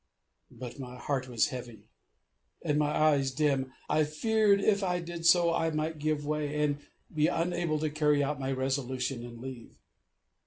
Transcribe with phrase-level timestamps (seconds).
[0.49, 1.91] But my heart was heavy,
[2.63, 6.79] and my eyes dim; I feared if I did so I might give way, and
[7.13, 9.77] be unable to carry out my resolution, and leave.